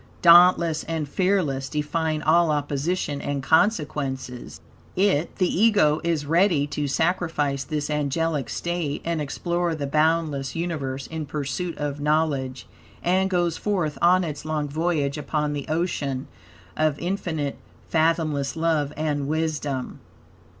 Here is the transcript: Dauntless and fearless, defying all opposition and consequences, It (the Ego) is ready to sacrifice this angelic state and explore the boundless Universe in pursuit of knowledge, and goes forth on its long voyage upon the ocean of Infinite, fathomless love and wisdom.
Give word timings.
Dauntless 0.23 0.83
and 0.85 1.07
fearless, 1.07 1.69
defying 1.69 2.23
all 2.23 2.49
opposition 2.49 3.21
and 3.21 3.43
consequences, 3.43 4.59
It 4.95 5.35
(the 5.35 5.47
Ego) 5.47 6.01
is 6.03 6.25
ready 6.25 6.65
to 6.65 6.87
sacrifice 6.87 7.63
this 7.63 7.87
angelic 7.87 8.49
state 8.49 9.03
and 9.05 9.21
explore 9.21 9.75
the 9.75 9.85
boundless 9.85 10.55
Universe 10.55 11.05
in 11.05 11.27
pursuit 11.27 11.77
of 11.77 12.01
knowledge, 12.01 12.65
and 13.03 13.29
goes 13.29 13.57
forth 13.57 13.99
on 14.01 14.23
its 14.23 14.43
long 14.43 14.67
voyage 14.67 15.19
upon 15.19 15.53
the 15.53 15.67
ocean 15.67 16.27
of 16.75 16.97
Infinite, 16.97 17.59
fathomless 17.87 18.55
love 18.55 18.91
and 18.97 19.27
wisdom. 19.27 19.99